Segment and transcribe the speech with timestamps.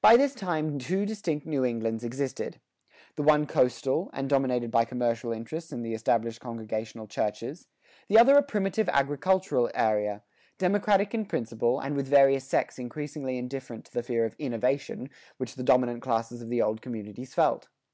[0.00, 2.58] By this time two distinct New Englands existed
[3.16, 7.66] the one coastal, and dominated by commercial interests and the established congregational churches;
[8.08, 10.22] the other a primitive agricultural area,
[10.56, 15.56] democratic in principle, and with various sects increasingly indifferent to the fear of "innovation" which
[15.56, 17.68] the dominant classes of the old communities felt.